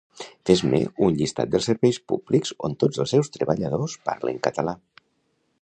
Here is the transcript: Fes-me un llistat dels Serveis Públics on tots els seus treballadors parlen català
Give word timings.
Fes-me 0.49 0.79
un 1.07 1.19
llistat 1.19 1.51
dels 1.55 1.67
Serveis 1.71 2.01
Públics 2.13 2.55
on 2.69 2.79
tots 2.85 3.05
els 3.05 3.15
seus 3.19 3.33
treballadors 3.39 3.99
parlen 4.11 4.45
català 4.49 4.79